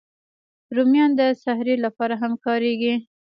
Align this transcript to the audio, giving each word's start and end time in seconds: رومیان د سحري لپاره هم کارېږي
رومیان 0.75 1.11
د 1.19 1.21
سحري 1.43 1.75
لپاره 1.85 2.13
هم 2.21 2.33
کارېږي 2.45 2.93